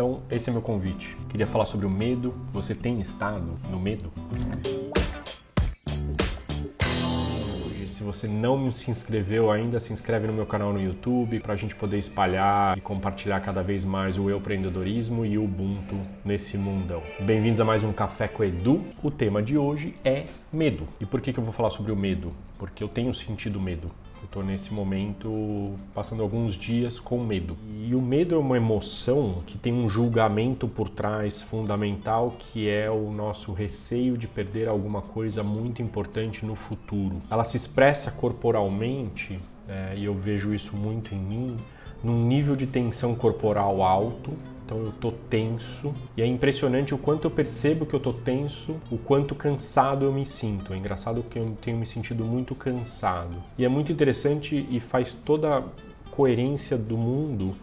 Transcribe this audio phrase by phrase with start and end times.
[0.00, 1.14] Então, esse é meu convite.
[1.28, 2.34] Queria falar sobre o medo.
[2.54, 4.10] Você tem estado no medo?
[7.86, 11.56] Se você não se inscreveu ainda, se inscreve no meu canal no YouTube para a
[11.56, 17.02] gente poder espalhar e compartilhar cada vez mais o empreendedorismo e o Ubuntu nesse mundão.
[17.20, 18.80] Bem-vindos a mais um Café com Edu.
[19.02, 20.88] O tema de hoje é medo.
[20.98, 22.32] E por que, que eu vou falar sobre o medo?
[22.58, 23.90] Porque eu tenho sentido medo.
[24.30, 27.56] Estou nesse momento passando alguns dias com medo.
[27.84, 32.88] E o medo é uma emoção que tem um julgamento por trás fundamental, que é
[32.88, 37.20] o nosso receio de perder alguma coisa muito importante no futuro.
[37.28, 41.56] Ela se expressa corporalmente, é, e eu vejo isso muito em mim,
[42.00, 44.30] num nível de tensão corporal alto,
[44.70, 48.76] então eu tô tenso e é impressionante o quanto eu percebo que eu tô tenso,
[48.88, 50.72] o quanto cansado eu me sinto.
[50.72, 53.42] É engraçado que eu tenho me sentido muito cansado.
[53.58, 55.62] E é muito interessante e faz toda a
[56.12, 57.56] coerência do mundo.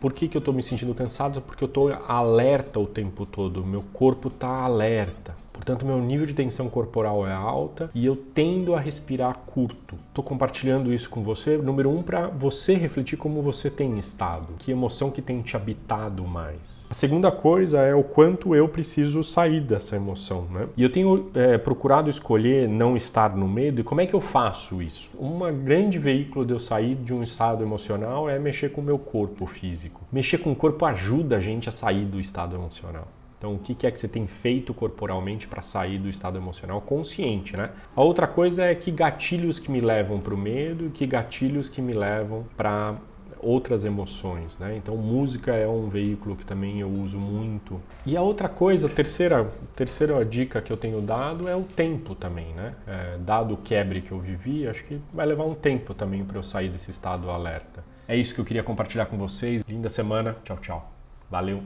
[0.00, 1.42] Por que, que eu tô me sentindo cansado?
[1.42, 5.43] Porque eu tô alerta o tempo todo, meu corpo tá alerta.
[5.54, 9.94] Portanto, meu nível de tensão corporal é alta e eu tendo a respirar curto.
[10.08, 14.72] Estou compartilhando isso com você, número um, para você refletir como você tem estado, que
[14.72, 16.86] emoção que tem te habitado mais.
[16.90, 20.66] A segunda coisa é o quanto eu preciso sair dessa emoção, né?
[20.76, 23.80] E eu tenho é, procurado escolher não estar no medo.
[23.80, 25.08] E como é que eu faço isso?
[25.18, 28.98] Um grande veículo de eu sair de um estado emocional é mexer com o meu
[28.98, 30.02] corpo físico.
[30.12, 33.06] Mexer com o corpo ajuda a gente a sair do estado emocional.
[33.44, 37.54] Então, o que é que você tem feito corporalmente para sair do estado emocional consciente,
[37.54, 37.72] né?
[37.94, 41.68] A outra coisa é que gatilhos que me levam para o medo e que gatilhos
[41.68, 42.94] que me levam para
[43.38, 44.74] outras emoções, né?
[44.78, 47.78] Então, música é um veículo que também eu uso muito.
[48.06, 52.14] E a outra coisa, a terceira, terceira dica que eu tenho dado é o tempo
[52.14, 52.74] também, né?
[52.86, 56.38] É, dado o quebre que eu vivi, acho que vai levar um tempo também para
[56.38, 57.84] eu sair desse estado alerta.
[58.08, 59.62] É isso que eu queria compartilhar com vocês.
[59.68, 60.34] Linda semana.
[60.44, 60.92] Tchau, tchau.
[61.30, 61.62] Valeu.